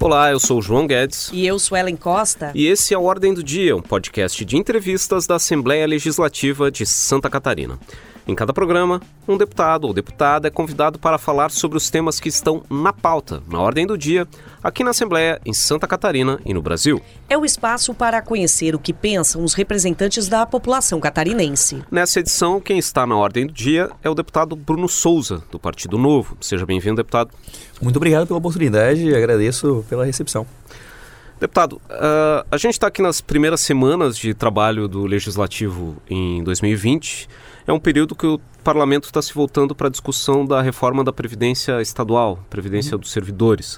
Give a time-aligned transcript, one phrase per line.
[0.00, 1.28] Olá, eu sou o João Guedes.
[1.32, 2.52] E eu sou Ellen Costa.
[2.54, 6.86] E esse é o Ordem do Dia, um podcast de entrevistas da Assembleia Legislativa de
[6.86, 7.76] Santa Catarina.
[8.28, 12.28] Em cada programa, um deputado ou deputada é convidado para falar sobre os temas que
[12.28, 14.28] estão na pauta, na ordem do dia,
[14.62, 17.00] aqui na Assembleia, em Santa Catarina e no Brasil.
[17.26, 21.82] É o espaço para conhecer o que pensam os representantes da população catarinense.
[21.90, 25.96] Nessa edição, quem está na ordem do dia é o deputado Bruno Souza, do Partido
[25.96, 26.36] Novo.
[26.38, 27.30] Seja bem-vindo, deputado.
[27.80, 30.46] Muito obrigado pela oportunidade e agradeço pela recepção.
[31.40, 37.28] Deputado, uh, a gente está aqui nas primeiras semanas de trabalho do Legislativo em 2020
[37.64, 41.12] é um período que o parlamento está se voltando para a discussão da reforma da
[41.12, 43.00] Previdência Estadual, Previdência uhum.
[43.00, 43.76] dos Servidores.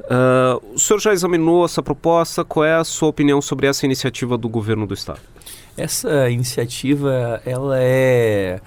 [0.00, 2.44] Uh, o senhor já examinou essa proposta?
[2.44, 5.20] Qual é a sua opinião sobre essa iniciativa do governo do Estado?
[5.76, 8.60] Essa iniciativa ela é,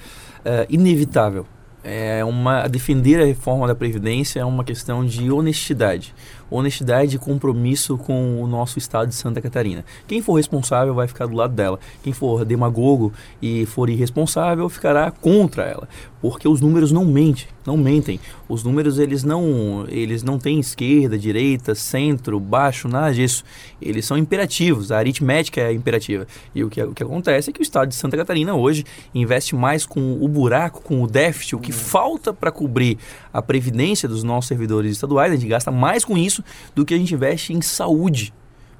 [0.43, 1.47] é inevitável.
[1.83, 6.13] É uma defender a reforma da previdência é uma questão de honestidade
[6.49, 9.83] honestidade e compromisso com o nosso estado de Santa Catarina.
[10.07, 11.79] Quem for responsável vai ficar do lado dela.
[12.03, 15.87] Quem for demagogo e for irresponsável ficará contra ela,
[16.21, 18.19] porque os números não mentem, não mentem.
[18.49, 23.43] Os números eles não, eles não têm esquerda, direita, centro, baixo, nada disso.
[23.81, 24.91] Eles são imperativos.
[24.91, 26.25] A aritmética é imperativa.
[26.55, 29.55] E o que, o que acontece é que o estado de Santa Catarina hoje investe
[29.55, 32.97] mais com o buraco, com o déficit, o que falta para cobrir
[33.33, 35.31] a previdência dos nossos servidores estaduais.
[35.31, 36.43] A gente gasta mais com isso isso
[36.75, 38.33] do que a gente investe em saúde.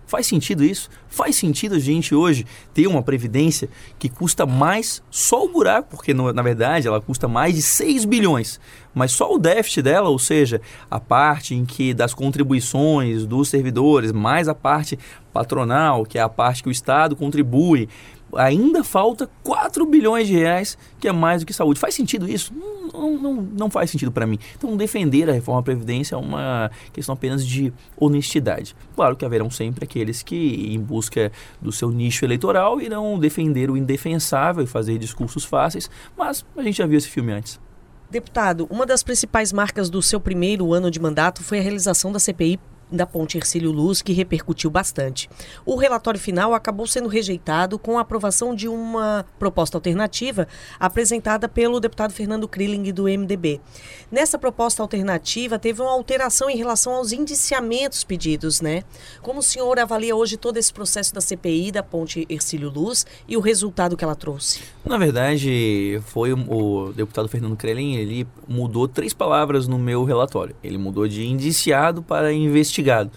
[0.06, 0.90] Faz sentido isso?
[1.10, 3.68] Faz sentido a gente hoje ter uma previdência
[4.00, 8.58] que custa mais só o buraco, porque na verdade ela custa mais de 6 bilhões,
[8.96, 14.14] mas só o déficit dela, ou seja, a parte em que das contribuições dos servidores,
[14.14, 14.98] mais a parte
[15.34, 17.90] patronal, que é a parte que o Estado contribui,
[18.38, 21.80] ainda falta 4 bilhões de reais, que é mais do que saúde.
[21.80, 22.54] Faz sentido isso?
[22.94, 24.38] Não, não, não faz sentido para mim.
[24.56, 28.76] Então, defender a reforma da Previdência é uma questão apenas de honestidade.
[28.96, 31.32] Claro que haverão sempre aqueles que, em busca
[31.62, 36.78] do seu nicho eleitoral, irão defender o indefensável e fazer discursos fáceis, mas a gente
[36.78, 37.60] já viu esse filme antes.
[38.10, 42.20] Deputado, uma das principais marcas do seu primeiro ano de mandato foi a realização da
[42.20, 42.58] CPI
[42.92, 45.30] da Ponte Ercílio Luz, que repercutiu bastante.
[45.66, 50.48] O relatório final acabou sendo rejeitado com a aprovação de uma proposta alternativa
[50.80, 53.60] apresentada pelo deputado Fernando Krilling do MDB.
[54.10, 58.84] Nessa proposta alternativa, teve uma alteração em relação aos indiciamentos pedidos, né?
[59.22, 63.36] Como o senhor avalia hoje todo esse processo da CPI da Ponte Ercílio Luz e
[63.36, 64.62] o resultado que ela trouxe?
[64.86, 70.56] Na verdade, foi o deputado Fernando Krilling, ele mudou três palavras no meu relatório.
[70.64, 73.12] Ele mudou de indiciado para investigado investigado.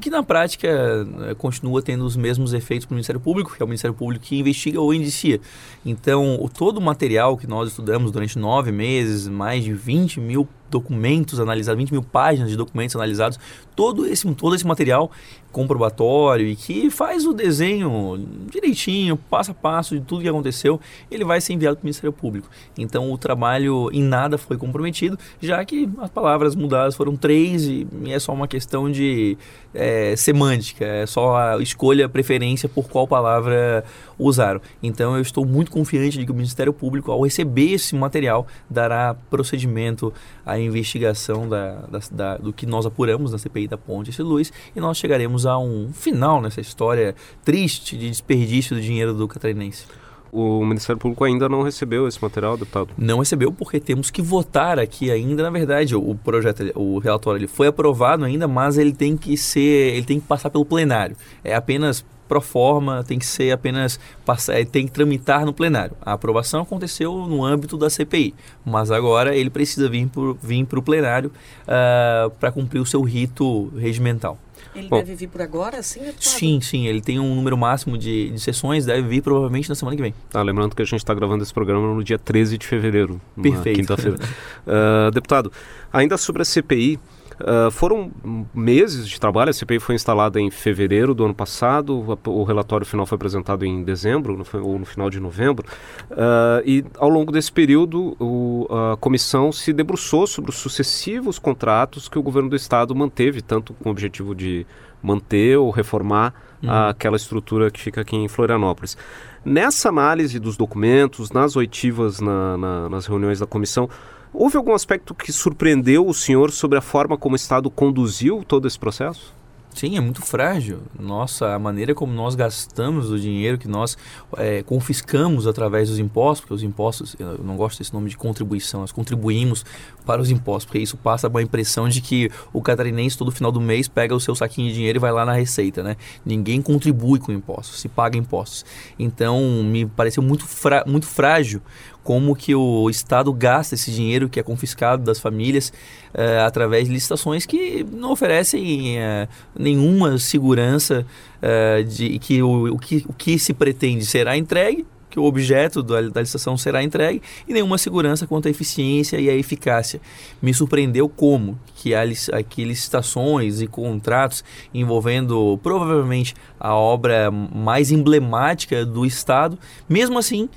[0.00, 3.64] Que na prática eh, continua tendo os mesmos efeitos para o Ministério Público, que é
[3.64, 5.40] o Ministério Público que investiga ou indicia.
[5.84, 10.48] Então, o, todo o material que nós estudamos durante nove meses, mais de 20 mil
[10.72, 13.38] documentos analisados, 20 mil páginas de documentos analisados,
[13.76, 15.10] todo esse, todo esse material
[15.52, 21.24] comprobatório e que faz o desenho direitinho, passo a passo de tudo que aconteceu, ele
[21.24, 22.48] vai ser enviado para o Ministério Público.
[22.76, 27.86] Então o trabalho em nada foi comprometido, já que as palavras mudadas foram três e
[28.06, 29.36] é só uma questão de
[29.74, 33.84] é, semântica, é só a escolha, a preferência por qual palavra
[34.18, 34.60] usaram.
[34.82, 39.14] Então eu estou muito confiante de que o Ministério Público, ao receber esse material, dará
[39.28, 40.12] procedimento
[40.46, 44.52] à investigação da, da, da, do que nós apuramos na CPI da Ponte esse Luz
[44.74, 47.14] e nós chegaremos a um final nessa história
[47.44, 49.84] triste de desperdício do dinheiro do catarinense.
[50.32, 52.88] O Ministério Público ainda não recebeu esse material, deputado?
[52.96, 55.42] Não recebeu porque temos que votar aqui ainda.
[55.42, 59.94] Na verdade, o projeto, o relatório ele foi aprovado ainda, mas ele tem que ser,
[59.94, 61.14] ele tem que passar pelo plenário.
[61.44, 65.94] É apenas pro forma, tem que ser apenas passar, é, tem que tramitar no plenário.
[66.00, 68.34] A aprovação aconteceu no âmbito da CPI,
[68.64, 71.32] mas agora ele precisa vir para vir o plenário uh,
[71.68, 74.38] ah, para cumprir o seu rito regimental.
[74.74, 76.00] Ele Bom, deve vir por agora, sim?
[76.18, 76.86] Sim, sim.
[76.86, 80.14] Ele tem um número máximo de, de sessões, deve vir provavelmente na semana que vem.
[80.30, 83.20] Tá, lembrando que a gente está gravando esse programa no dia 13 de fevereiro.
[83.40, 83.80] Perfeito.
[83.80, 84.16] Quinta-feira.
[84.16, 85.52] uh, deputado,
[85.92, 86.98] ainda sobre a CPI,
[87.40, 88.10] Uh, foram
[88.54, 93.06] meses de trabalho, a CPI foi instalada em fevereiro do ano passado, o relatório final
[93.06, 95.66] foi apresentado em dezembro no, ou no final de novembro,
[96.10, 102.08] uh, e ao longo desse período o, a comissão se debruçou sobre os sucessivos contratos
[102.08, 104.66] que o governo do estado manteve, tanto com o objetivo de
[105.02, 106.32] manter ou reformar
[106.62, 106.70] uhum.
[106.70, 108.96] aquela estrutura que fica aqui em Florianópolis.
[109.44, 113.88] Nessa análise dos documentos, nas oitivas, na, na, nas reuniões da comissão,
[114.34, 118.66] Houve algum aspecto que surpreendeu o senhor sobre a forma como o Estado conduziu todo
[118.66, 119.34] esse processo?
[119.74, 120.80] Sim, é muito frágil.
[120.98, 123.96] Nossa, a maneira como nós gastamos o dinheiro que nós
[124.36, 128.80] é, confiscamos através dos impostos, porque os impostos, eu não gosto desse nome de contribuição,
[128.80, 129.64] nós contribuímos
[130.04, 133.60] para os impostos, porque isso passa uma impressão de que o catarinense todo final do
[133.60, 135.96] mês pega o seu saquinho de dinheiro e vai lá na receita, né?
[136.24, 138.64] Ninguém contribui com impostos, se paga impostos.
[138.98, 140.46] Então, me pareceu muito,
[140.86, 141.62] muito frágil
[142.02, 145.72] como que o Estado gasta esse dinheiro que é confiscado das famílias
[146.14, 149.28] eh, através de licitações que não oferecem eh,
[149.58, 151.06] nenhuma segurança
[151.40, 155.82] eh, de que o, o, que o que se pretende será entregue que o objeto
[155.82, 160.00] da, da, licitação será entregue e nenhuma segurança quanto à eficiência e à eficácia.
[160.40, 162.02] Me surpreendeu como que há,
[162.32, 170.48] aqui licitações e contratos envolvendo provavelmente a obra mais emblemática do Estado, mesmo assim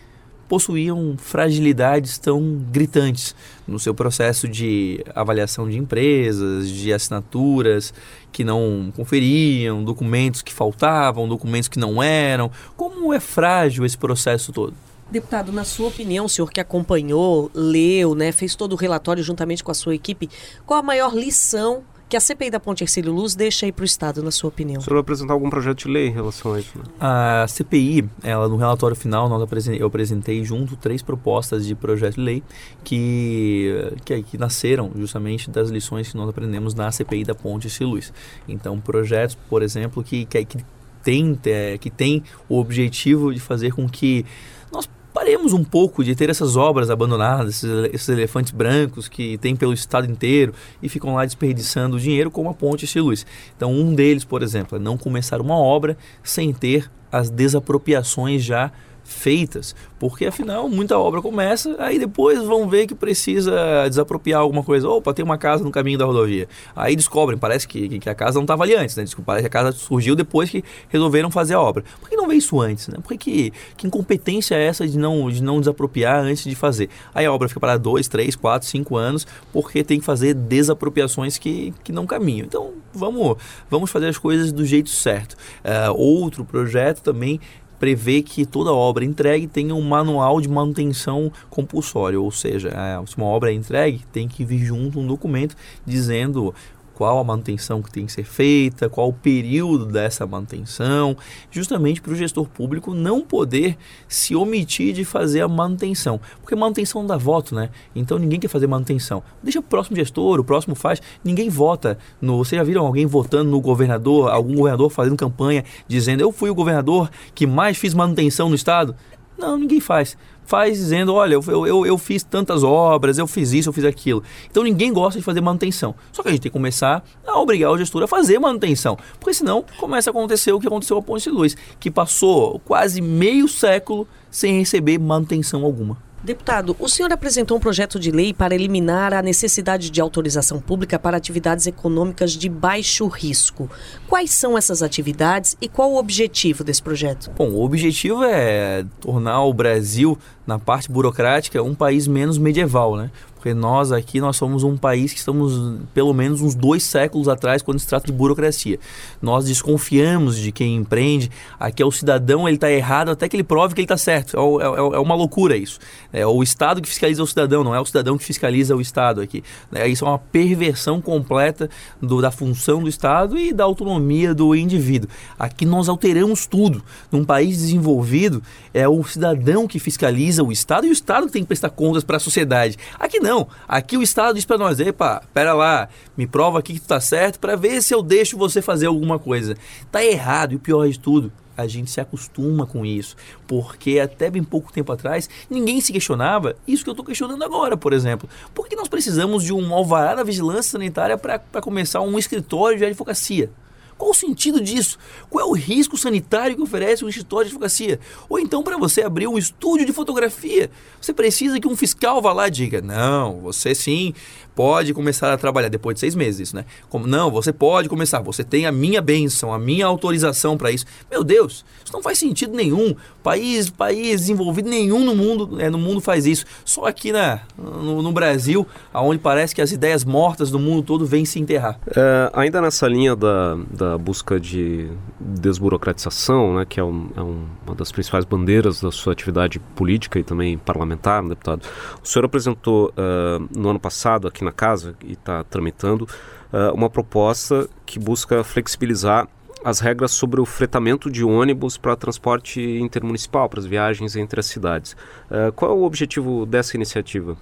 [0.48, 3.36] possuíam fragilidades tão gritantes
[3.68, 7.94] no seu processo de avaliação de empresas, de assinaturas
[8.32, 12.52] que não conferiam, documentos que faltavam, documentos que não eram.
[12.76, 14.74] Como é frágil esse processo todo?
[15.10, 19.64] Deputado, na sua opinião, o senhor que acompanhou, leu, né, fez todo o relatório juntamente
[19.64, 20.30] com a sua equipe,
[20.66, 23.86] qual a maior lição que a CPI da Ponte Ercílio Luz deixa aí para o
[23.86, 24.80] Estado, na sua opinião?
[24.80, 26.78] O senhor vai apresentar algum projeto de lei em relação a isso?
[26.78, 26.84] Né?
[27.00, 32.16] A CPI, ela, no relatório final, nós apresentei, eu apresentei junto três propostas de projeto
[32.16, 32.44] de lei
[32.84, 37.94] que, que, que, nasceram justamente das lições que nós aprendemos na CPI da Ponte Ercílio
[37.94, 38.14] Luz.
[38.48, 40.66] Então, projetos, por exemplo, que, que, que
[41.04, 44.26] tem, é, que tem o objetivo de fazer com que
[44.72, 49.56] nós paremos um pouco de ter essas obras abandonadas, esses, esses, elefantes brancos que tem
[49.56, 50.54] pelo estado inteiro
[50.84, 53.26] e ficam lá desperdiçando dinheiro como a ponte de luz.
[53.56, 58.74] Então, um deles, por exemplo, é não começar uma obra sem ter as desapropriações já
[59.06, 64.90] feitas, porque afinal muita obra começa, aí depois vão ver que precisa desapropriar alguma coisa.
[64.90, 66.50] Opa, tem uma casa no caminho da rodovia.
[66.76, 69.04] Aí descobrem, parece que, que a casa não estava ali antes, né?
[69.04, 71.84] Desculpa, parece que a casa surgiu depois que resolveram fazer a obra.
[72.02, 72.98] Por que não vê isso antes, né?
[73.02, 76.90] Por que, que incompetência é essa de não, de não desapropriar antes de fazer?
[77.14, 81.38] Aí a obra fica para dois, três, quatro, cinco anos, porque tem que fazer desapropriações
[81.38, 82.46] que, que não caminham.
[82.46, 83.38] Então vamos,
[83.70, 85.34] vamos fazer as coisas do jeito certo.
[85.64, 87.40] Uh, outro projeto também
[87.80, 93.18] prevê que toda obra entregue tenha um manual de manutenção compulsório, ou seja, é, se
[93.18, 95.56] uma obra é entregue, tem que vir junto um documento
[95.86, 96.54] dizendo
[96.96, 101.16] qual a manutenção que tem que ser feita, qual o período dessa manutenção,
[101.52, 103.78] justamente para o gestor público não poder
[104.08, 106.20] se omitir de fazer a manutenção.
[106.40, 107.70] Porque manutenção não dá voto, né?
[107.94, 109.22] Então ninguém quer fazer manutenção.
[109.44, 111.02] Deixa o próximo gestor, o próximo faz.
[111.24, 111.98] Ninguém vota.
[112.22, 116.50] No, vocês já viram alguém votando no governador, algum governador fazendo campanha dizendo eu fui
[116.50, 118.96] o governador que mais fiz manutenção no estado?
[119.38, 123.70] Não, ninguém faz faz dizendo, olha, eu, eu, eu fiz tantas obras, eu fiz isso,
[123.70, 124.24] eu fiz aquilo.
[124.50, 125.96] Então ninguém gosta de fazer manutenção.
[126.12, 128.98] Só que a gente tem que começar a obrigar o gestor a fazer manutenção.
[129.20, 132.60] Porque senão começa a acontecer o que aconteceu com a Ponte de Luz, que passou
[132.60, 135.98] quase meio século sem receber manutenção alguma.
[136.26, 140.98] Deputado, o senhor apresentou um projeto de lei para eliminar a necessidade de autorização pública
[140.98, 143.70] para atividades econômicas de baixo risco.
[144.08, 147.30] Quais são essas atividades e qual o objetivo desse projeto?
[147.38, 150.18] Bom, o objetivo é tornar o Brasil,
[150.48, 153.12] na parte burocrática, um país menos medieval, né?
[153.46, 157.62] Porque nós aqui, nós somos um país que estamos pelo menos uns dois séculos atrás
[157.62, 158.80] quando se trata de burocracia.
[159.22, 161.30] Nós desconfiamos de quem empreende.
[161.60, 164.36] Aqui é o cidadão, ele está errado até que ele prove que ele está certo.
[164.36, 165.78] É, é, é, uma loucura isso.
[166.12, 169.22] É o Estado que fiscaliza o cidadão, não é o cidadão que fiscaliza o Estado
[169.22, 169.44] aqui.
[169.72, 171.70] É, isso é uma perversão completa
[172.02, 175.08] do, da função do Estado e da autonomia do indivíduo.
[175.38, 176.84] Aqui nós alteramos tudo.
[177.12, 178.42] Num país desenvolvido,
[178.74, 182.04] é o cidadão que fiscaliza o Estado e o Estado que tem que prestar contas
[182.04, 182.76] para a sociedade.
[183.00, 183.35] Aqui não.
[183.36, 186.88] Não, aqui o Estado diz para nós, epa, pera lá, me prova aqui que tu
[186.88, 189.58] tá certo para ver se eu deixo você fazer alguma coisa.
[189.92, 194.30] Tá errado e o pior de tudo, a gente se acostuma com isso, porque até
[194.30, 198.30] bem pouco tempo atrás ninguém se questionava isso que eu estou questionando agora, por exemplo.
[198.54, 202.86] Por que nós precisamos de um alvará da vigilância sanitária para começar um escritório de
[202.86, 203.52] advocacia?
[203.98, 204.98] Qual o sentido disso?
[205.30, 208.00] Qual é o risco sanitário que oferece um escritório de advocacia?
[208.28, 212.34] Ou então, para você abrir um estúdio de fotografia, você precisa que um fiscal vá
[212.34, 214.14] lá e diga: não, você sim
[214.56, 216.66] pode começar a trabalhar depois de seis meses, né?
[216.90, 220.86] Como, não, você pode começar, você tem a minha bênção, a minha autorização para isso.
[221.12, 222.96] Meu Deus, isso não faz sentido nenhum.
[223.22, 226.46] País, país desenvolvido nenhum no mundo, é, no mundo faz isso.
[226.64, 231.06] Só aqui na, no, no Brasil, aonde parece que as ideias mortas do mundo todo
[231.06, 231.78] vêm se enterrar.
[231.88, 237.46] É, ainda nessa linha da, da busca de desburocratização, né, que é, um, é um,
[237.66, 241.64] uma das principais bandeiras da sua atividade política e também parlamentar, deputado.
[242.02, 246.08] O senhor apresentou uh, no ano passado aqui na casa e está tramitando
[246.54, 249.28] uh, uma proposta que busca flexibilizar
[249.64, 254.46] as regras sobre o fretamento de ônibus para transporte intermunicipal, para as viagens entre as
[254.46, 254.94] cidades.
[255.30, 257.36] Uh, qual é o objetivo dessa iniciativa?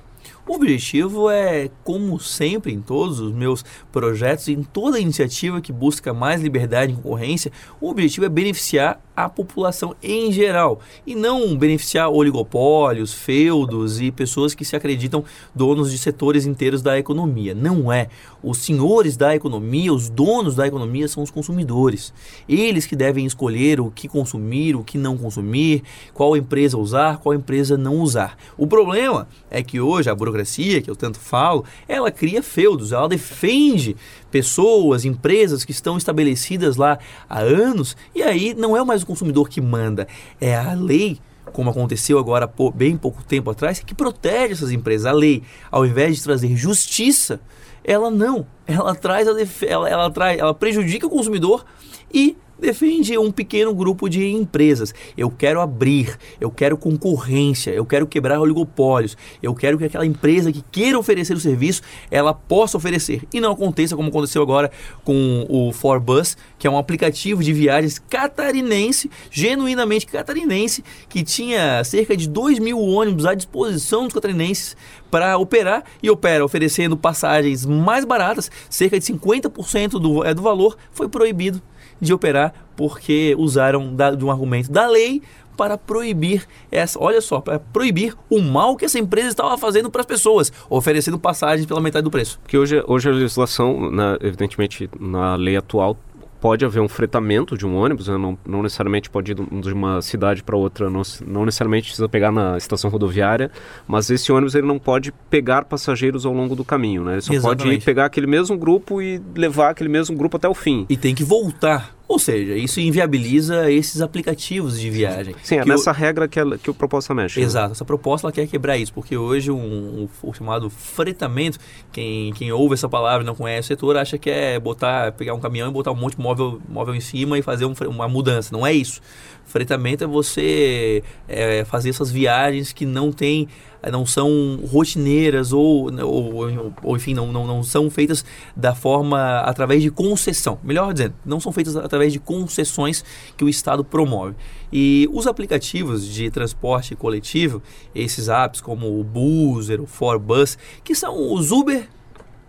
[0.48, 6.14] O objetivo é, como sempre, em todos os meus projetos, em toda iniciativa que busca
[6.14, 12.10] mais liberdade e concorrência, o objetivo é beneficiar a população em geral e não beneficiar
[12.10, 17.54] oligopólios, feudos e pessoas que se acreditam donos de setores inteiros da economia.
[17.54, 18.10] Não é.
[18.42, 22.14] Os senhores da economia, os donos da economia são os consumidores.
[22.48, 27.36] Eles que devem escolher o que consumir, o que não consumir, qual empresa usar, qual
[27.36, 28.38] empresa não usar.
[28.58, 33.08] O problema é que hoje a burocracia, que eu tanto falo, ela cria feudos, ela
[33.08, 33.96] defende
[34.32, 36.98] pessoas, empresas que estão estabelecidas lá
[37.30, 40.08] há anos e aí não é mais o consumidor que manda,
[40.40, 41.20] é a lei
[41.52, 45.06] como aconteceu agora há bem pouco tempo atrás, que protege essas empresas.
[45.06, 47.40] A lei, ao invés de trazer justiça,
[47.84, 49.34] ela não, ela traz a
[49.68, 51.66] ela, ela traz, ela prejudica o consumidor
[52.14, 54.94] e defende um pequeno grupo de empresas.
[55.18, 60.52] Eu quero abrir, eu quero concorrência, eu quero quebrar oligopólios, eu quero que aquela empresa
[60.52, 63.24] que queira oferecer o serviço, ela possa oferecer.
[63.34, 64.72] E não aconteça como aconteceu agora
[65.04, 72.16] com o Forbus, que é um aplicativo de viagens catarinense, genuinamente catarinense, que tinha cerca
[72.16, 74.78] de 2 mil ônibus à disposição dos catarinenses
[75.12, 80.78] para operar e opera oferecendo passagens mais baratas, cerca de 50% do, é, do valor,
[80.92, 81.62] foi proibido
[82.04, 85.22] de operar porque usaram da, de um argumento da lei
[85.56, 90.02] para proibir essa, olha só, para proibir o mal que essa empresa estava fazendo para
[90.02, 92.40] as pessoas, oferecendo passagens pela metade do preço.
[92.42, 95.98] Porque hoje, hoje a legislação, na, evidentemente, na lei atual
[96.44, 98.18] pode haver um fretamento de um ônibus, né?
[98.18, 102.34] não, não, necessariamente pode ir de uma cidade para outra, não, não, necessariamente precisa pegar
[102.34, 103.50] na estação rodoviária,
[103.88, 107.14] mas esse ônibus ele não pode pegar passageiros ao longo do caminho, né?
[107.14, 107.76] Ele só Exatamente.
[107.76, 110.86] pode pegar aquele mesmo grupo e levar aquele mesmo grupo até o fim.
[110.90, 115.36] E tem que voltar ou seja, isso inviabiliza esses aplicativos de viagem.
[115.42, 117.40] Sim, é nessa regra que, ela, que o proposta mexe.
[117.40, 117.46] Né?
[117.46, 117.72] Exato, né?
[117.72, 121.58] essa proposta ela quer quebrar isso, porque hoje um, um, o chamado fretamento,
[121.92, 125.34] quem, quem ouve essa palavra e não conhece o setor, acha que é botar, pegar
[125.34, 128.08] um caminhão e botar um monte de móvel, móvel em cima e fazer um, uma
[128.08, 128.50] mudança.
[128.52, 129.02] Não é isso.
[129.46, 133.48] Fretamento é você é, fazer essas viagens que não tem
[133.92, 138.24] não são rotineiras ou, ou, ou, enfim, não, não, não são feitas
[138.56, 140.60] da forma através de concessão.
[140.64, 143.04] Melhor dizendo, não são feitas através de concessões
[143.36, 144.36] que o Estado promove.
[144.72, 147.62] E os aplicativos de transporte coletivo,
[147.94, 151.88] esses apps como o Boozer, o Forbus, que são os Uber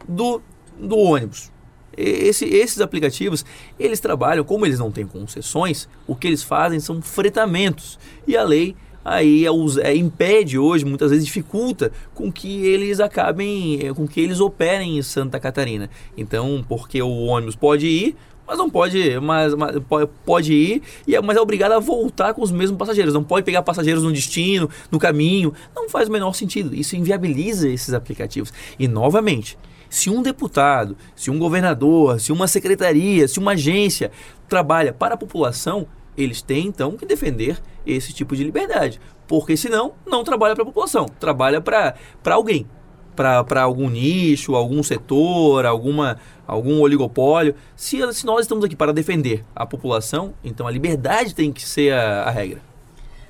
[0.08, 0.40] do,
[0.78, 1.52] do ônibus.
[1.96, 3.44] Esse, esses aplicativos,
[3.78, 7.98] eles trabalham, como eles não têm concessões, o que eles fazem são fretamentos.
[8.26, 9.50] E a lei aí é,
[9.82, 14.98] é, impede hoje, muitas vezes dificulta com que eles acabem, é, com que eles operem
[14.98, 15.90] em Santa Catarina.
[16.16, 19.76] Então, porque o ônibus pode ir, mas não pode, mas, mas
[20.24, 23.12] pode ir, e é, mas é obrigado a voltar com os mesmos passageiros.
[23.12, 25.52] Não pode pegar passageiros no destino, no caminho.
[25.74, 26.74] Não faz o menor sentido.
[26.74, 28.52] Isso inviabiliza esses aplicativos.
[28.78, 29.58] E novamente,
[29.88, 34.10] se um deputado, se um governador, se uma secretaria, se uma agência
[34.48, 39.92] trabalha para a população, eles têm então que defender esse tipo de liberdade, porque senão
[40.06, 41.94] não trabalha para a população, trabalha para
[42.26, 42.66] alguém,
[43.14, 47.54] para algum nicho, algum setor, alguma, algum oligopólio.
[47.76, 51.92] Se, se nós estamos aqui para defender a população, então a liberdade tem que ser
[51.92, 52.73] a, a regra.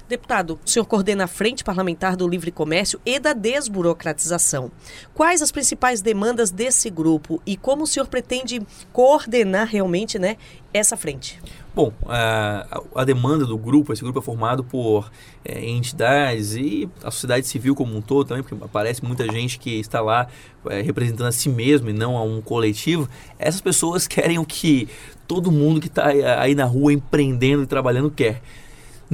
[0.06, 4.70] Deputado, o senhor coordena a Frente Parlamentar do Livre Comércio e da Desburocratização.
[5.14, 8.60] Quais as principais demandas desse grupo e como o senhor pretende
[8.92, 10.36] coordenar realmente né,
[10.74, 11.40] essa frente?
[11.74, 15.10] Bom, a, a, demanda do grupo, esse grupo é formado por
[15.42, 19.80] é, entidades e a sociedade civil como um todo também, porque aparece muita gente que
[19.80, 20.28] está lá
[20.66, 23.08] é, representando a si mesmo e não a um coletivo.
[23.38, 24.86] Essas pessoas querem o que
[25.26, 26.08] todo mundo que está
[26.38, 28.42] aí na rua empreendendo e trabalhando quer,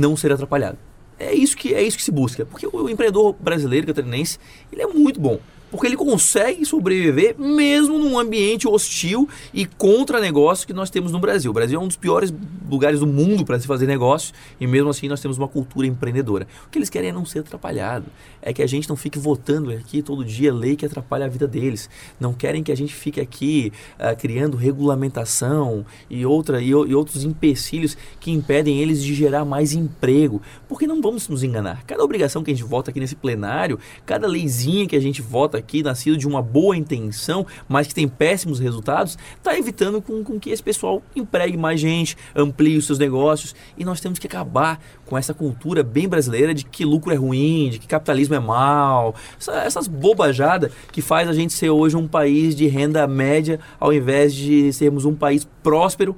[0.00, 0.78] não ser atrapalhado.
[1.19, 4.38] É isso que, é isso que se busca, porque o empreendedor brasileiro, catarinense,
[4.73, 5.38] ele é muito bom
[5.70, 11.18] porque ele consegue sobreviver mesmo num ambiente hostil e contra negócio que nós temos no
[11.18, 11.50] Brasil.
[11.50, 12.32] O Brasil é um dos piores
[12.68, 16.46] lugares do mundo para se fazer negócio e mesmo assim nós temos uma cultura empreendedora.
[16.66, 18.06] O que eles querem é não ser atrapalhado,
[18.42, 21.46] é que a gente não fique votando aqui todo dia lei que atrapalha a vida
[21.46, 21.88] deles.
[22.18, 27.24] Não querem que a gente fique aqui uh, criando regulamentação e, outra, e, e outros
[27.24, 30.42] empecilhos que impedem eles de gerar mais emprego.
[30.68, 31.84] Porque não vamos nos enganar.
[31.84, 35.59] Cada obrigação que a gente vota aqui nesse plenário, cada leizinha que a gente vota
[35.60, 40.38] aqui, nascido de uma boa intenção, mas que tem péssimos resultados, está evitando com, com
[40.40, 43.54] que esse pessoal empregue mais gente, amplie os seus negócios.
[43.78, 47.70] E nós temos que acabar com essa cultura bem brasileira de que lucro é ruim,
[47.70, 52.08] de que capitalismo é mal, essa, essas bobajadas que faz a gente ser hoje um
[52.08, 56.16] país de renda média ao invés de sermos um país próspero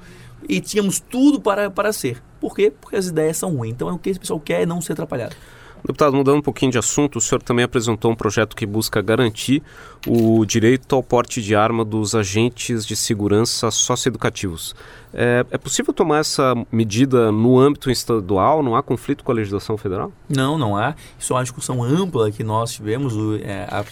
[0.49, 2.23] e tínhamos tudo para, para ser.
[2.41, 2.73] Por quê?
[2.81, 3.73] Porque as ideias são ruins.
[3.73, 5.37] Então, o que esse pessoal quer é não ser atrapalhado.
[5.85, 9.63] Deputado, mudando um pouquinho de assunto, o senhor também apresentou um projeto que busca garantir
[10.07, 14.75] o direito ao porte de arma dos agentes de segurança socioeducativos.
[15.15, 18.63] É, é possível tomar essa medida no âmbito estadual?
[18.63, 20.11] Não há conflito com a legislação federal?
[20.29, 20.95] Não, não há.
[21.19, 23.15] Isso é uma discussão ampla que nós tivemos.
[23.43, 23.85] É, a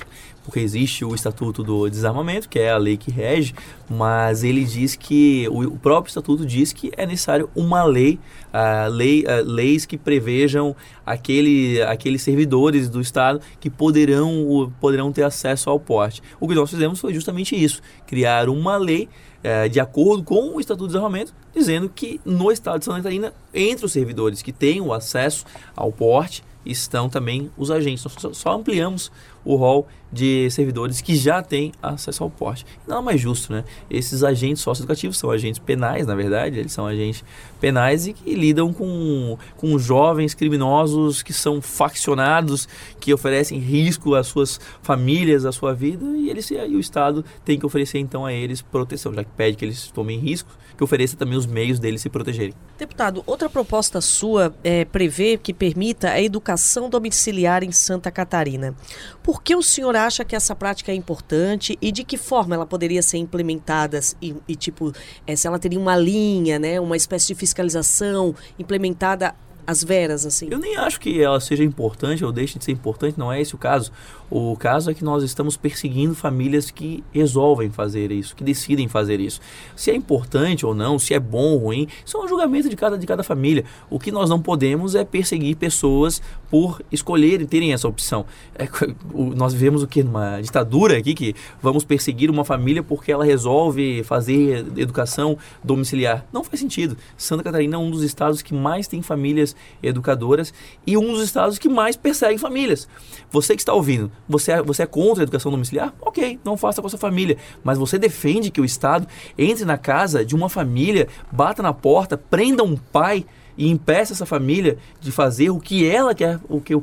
[0.50, 3.54] porque existe o Estatuto do Desarmamento, que é a lei que rege,
[3.88, 8.18] mas ele diz que, o, o próprio Estatuto diz que é necessário uma lei,
[8.52, 10.74] uh, lei uh, leis que prevejam
[11.04, 15.99] aquele, aqueles servidores do Estado que poderão, poderão ter acesso ao porte.
[16.38, 19.08] O que nós fizemos foi justamente isso, criar uma lei
[19.44, 23.32] uh, de acordo com o Estatuto do Desarmamento, dizendo que no Estado de Santa Catarina,
[23.52, 25.44] entre os servidores que têm o acesso
[25.76, 28.04] ao porte, estão também os agentes.
[28.04, 29.10] Nós só ampliamos
[29.44, 32.66] o rol de servidores que já têm acesso ao porte.
[32.86, 33.64] Não é mais justo, né?
[33.88, 37.24] Esses agentes socioeducativos são agentes penais, na verdade, eles são agentes
[37.60, 44.26] penais e que lidam com, com jovens criminosos que são faccionados, que oferecem risco às
[44.26, 48.32] suas famílias, à sua vida, e, eles, e o Estado tem que oferecer então a
[48.32, 52.00] eles proteção, já que pede que eles tomem risco, que ofereça também os meios deles
[52.00, 52.54] se protegerem.
[52.78, 56.49] Deputado, outra proposta sua é prevê que permita a educação
[56.88, 58.74] domiciliar em Santa Catarina.
[59.22, 62.66] Por que o senhor acha que essa prática é importante e de que forma ela
[62.66, 64.92] poderia ser implementada e, e tipo,
[65.26, 69.34] é, se ela teria uma linha, né, uma espécie de fiscalização implementada
[69.70, 70.48] às veras, assim?
[70.50, 73.54] Eu nem acho que ela seja importante ou deixe de ser importante, não é esse
[73.54, 73.92] o caso.
[74.30, 79.18] O caso é que nós estamos perseguindo famílias que resolvem fazer isso, que decidem fazer
[79.18, 79.40] isso.
[79.74, 82.76] Se é importante ou não, se é bom ou ruim, isso é um julgamento de
[82.76, 83.64] cada, de cada família.
[83.88, 88.24] O que nós não podemos é perseguir pessoas por escolherem, terem essa opção.
[88.54, 88.68] É,
[89.12, 90.02] o, nós vivemos o que?
[90.02, 96.24] Numa ditadura aqui, que vamos perseguir uma família porque ela resolve fazer educação domiciliar.
[96.32, 96.96] Não faz sentido.
[97.16, 100.52] Santa Catarina é um dos estados que mais tem famílias educadoras
[100.86, 102.88] e um dos estados que mais persegue famílias.
[103.30, 105.94] Você que está ouvindo, você é, você é contra a educação domiciliar?
[106.00, 107.36] Ok, não faça com a sua família.
[107.62, 109.06] Mas você defende que o Estado
[109.36, 113.24] entre na casa de uma família, bata na porta, prenda um pai
[113.56, 116.74] e impeça essa família de fazer o que ela quer, o que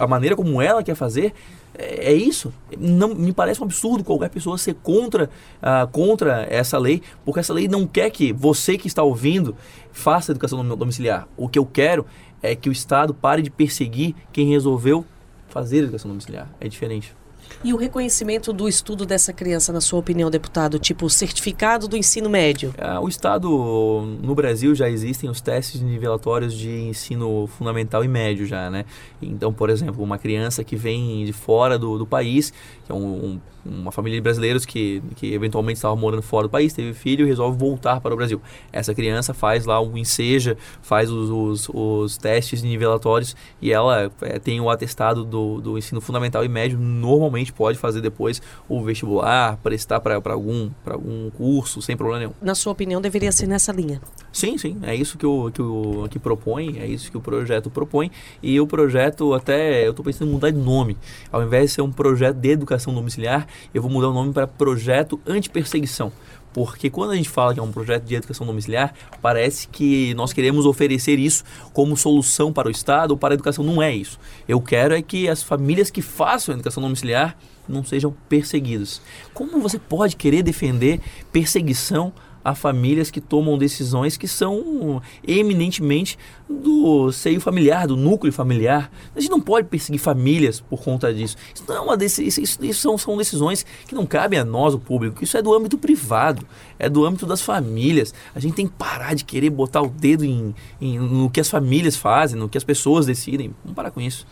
[0.00, 1.32] a maneira como ela quer fazer.
[1.76, 2.52] É, é isso.
[2.78, 5.30] Não me parece um absurdo qualquer pessoa ser contra,
[5.62, 9.56] uh, contra essa lei, porque essa lei não quer que você que está ouvindo
[9.92, 11.28] faça educação domiciliar.
[11.36, 12.06] O que eu quero
[12.44, 15.04] é que o Estado pare de perseguir quem resolveu
[15.48, 16.48] fazer educação domiciliar.
[16.60, 17.14] É diferente.
[17.62, 22.28] E o reconhecimento do estudo dessa criança, na sua opinião, deputado, tipo certificado do ensino
[22.28, 22.74] médio?
[22.76, 28.46] É, o Estado, no Brasil, já existem os testes nivelatórios de ensino fundamental e médio
[28.46, 28.84] já, né?
[29.22, 32.52] Então, por exemplo, uma criança que vem de fora do, do país,
[32.84, 36.50] que é um, um uma família de brasileiros que, que eventualmente estava morando fora do
[36.50, 38.40] país, teve filho e resolve voltar para o Brasil.
[38.72, 44.38] Essa criança faz lá um enseja, faz os, os, os testes nivelatórios e ela é,
[44.38, 46.78] tem o atestado do, do ensino fundamental e médio.
[46.78, 52.32] Normalmente pode fazer depois o vestibular, prestar para algum, algum curso, sem problema nenhum.
[52.42, 54.00] Na sua opinião, deveria ser nessa linha?
[54.32, 54.78] Sim, sim.
[54.82, 58.10] É isso que o, que o que propõe, é isso que o projeto propõe.
[58.42, 60.96] E o projeto, até, eu estou pensando em mudar de nome.
[61.30, 64.46] Ao invés de ser um projeto de educação domiciliar, eu vou mudar o nome para
[64.46, 66.12] Projeto Anti-Perseguição.
[66.54, 70.32] Porque quando a gente fala que é um projeto de educação domiciliar, parece que nós
[70.32, 73.64] queremos oferecer isso como solução para o Estado ou para a educação.
[73.64, 74.20] Não é isso.
[74.46, 77.36] Eu quero é que as famílias que façam a educação domiciliar
[77.68, 79.02] não sejam perseguidas.
[79.32, 81.00] Como você pode querer defender
[81.32, 82.12] perseguição
[82.44, 88.90] a famílias que tomam decisões que são eminentemente do seio familiar, do núcleo familiar.
[89.16, 91.36] A gente não pode perseguir famílias por conta disso.
[91.54, 94.78] Isso, não é uma isso, isso, são, são decisões que não cabem a nós, o
[94.78, 95.24] público.
[95.24, 96.46] Isso é do âmbito privado,
[96.78, 98.12] é do âmbito das famílias.
[98.34, 101.48] A gente tem que parar de querer botar o dedo em, em no que as
[101.48, 103.54] famílias fazem, no que as pessoas decidem.
[103.64, 104.26] Vamos parar com isso.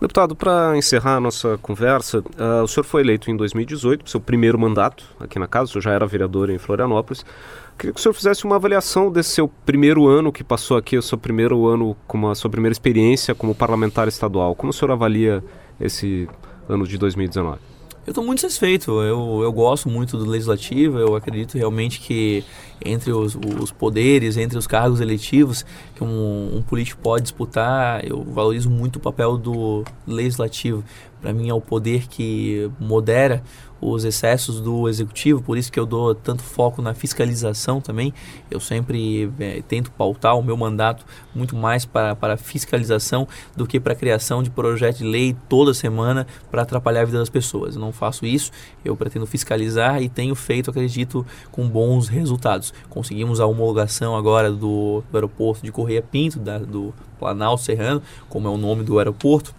[0.00, 4.56] Deputado, para encerrar a nossa conversa, uh, o senhor foi eleito em 2018, seu primeiro
[4.56, 7.24] mandato aqui na casa, o senhor já era vereador em Florianópolis.
[7.76, 11.02] Queria que o senhor fizesse uma avaliação desse seu primeiro ano que passou aqui, o
[11.02, 14.54] seu primeiro ano, como a sua primeira experiência como parlamentar estadual.
[14.54, 15.42] Como o senhor avalia
[15.80, 16.28] esse
[16.68, 17.58] ano de 2019?
[18.08, 19.02] Eu estou muito satisfeito.
[19.02, 20.98] Eu, eu gosto muito do legislativo.
[20.98, 22.42] Eu acredito realmente que
[22.82, 25.62] entre os, os poderes, entre os cargos eletivos
[25.94, 30.82] que um, um, político pode disputar, eu valorizo muito o papel do legislativo.
[31.20, 33.42] para mim é o poder que modera
[33.80, 38.12] os excessos do executivo, por isso que eu dou tanto foco na fiscalização também.
[38.50, 43.78] Eu sempre é, tento pautar o meu mandato muito mais para, para fiscalização do que
[43.78, 47.74] para a criação de projeto de lei toda semana para atrapalhar a vida das pessoas.
[47.74, 48.50] Eu não faço isso,
[48.84, 52.72] eu pretendo fiscalizar e tenho feito, acredito, com bons resultados.
[52.88, 58.48] Conseguimos a homologação agora do, do aeroporto de Correia Pinto, da, do Planalto Serrano, como
[58.48, 59.54] é o nome do aeroporto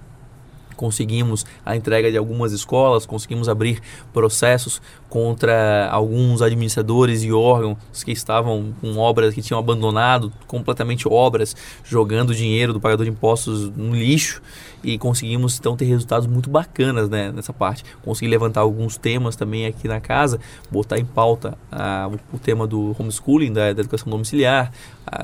[0.80, 3.82] conseguimos a entrega de algumas escolas, conseguimos abrir
[4.14, 11.54] processos contra alguns administradores e órgãos que estavam com obras que tinham abandonado completamente obras,
[11.84, 14.42] jogando dinheiro do pagador de impostos no lixo
[14.82, 17.84] e conseguimos então ter resultados muito bacanas né, nessa parte.
[18.02, 20.40] Consegui levantar alguns temas também aqui na casa,
[20.72, 24.72] botar em pauta ah, o, o, tema do homeschooling, da, da educação domiciliar,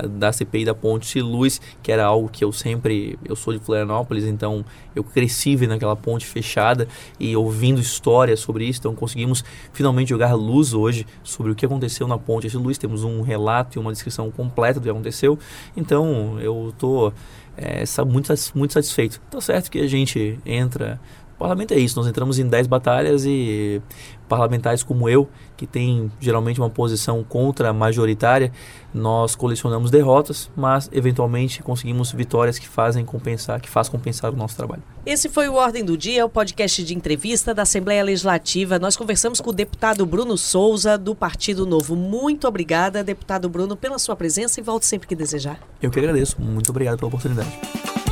[0.08, 4.24] da CPI da Ponte Luz, que era algo que eu sempre, eu sou de Florianópolis,
[4.24, 10.08] então eu cresci vendo aquela ponte fechada e ouvindo histórias sobre isso, então conseguimos finalmente
[10.08, 13.92] jogar luz hoje sobre o que aconteceu na ponte Luz, temos um relato e uma
[13.92, 15.38] descrição completa do que aconteceu,
[15.76, 17.12] então eu estou
[17.56, 19.20] é, muito, muito satisfeito.
[19.30, 21.00] Tá certo que a gente entra.
[21.36, 23.82] O parlamento é isso, nós entramos em 10 batalhas e
[24.26, 28.50] parlamentares como eu, que tem geralmente uma posição contra majoritária,
[28.92, 34.56] nós colecionamos derrotas, mas eventualmente conseguimos vitórias que fazem compensar, que faz compensar o nosso
[34.56, 34.82] trabalho.
[35.04, 38.78] Esse foi o Ordem do Dia, o podcast de entrevista da Assembleia Legislativa.
[38.78, 41.94] Nós conversamos com o deputado Bruno Souza, do Partido Novo.
[41.94, 45.60] Muito obrigada, deputado Bruno, pela sua presença e volte sempre que desejar.
[45.82, 46.40] Eu que agradeço.
[46.40, 48.05] Muito obrigado pela oportunidade.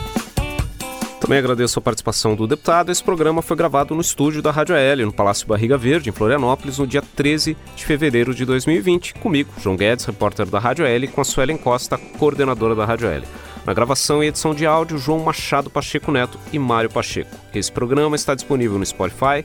[1.24, 2.92] Também agradeço a participação do deputado.
[2.92, 6.76] Esse programa foi gravado no estúdio da Rádio AL, no Palácio Barriga Verde, em Florianópolis,
[6.76, 9.14] no dia 13 de fevereiro de 2020.
[9.14, 13.22] Comigo, João Guedes, repórter da Rádio AL, com a Suelen Costa, coordenadora da Rádio AL.
[13.64, 17.34] Na gravação e edição de áudio, João Machado Pacheco Neto e Mário Pacheco.
[17.54, 19.42] Esse programa está disponível no Spotify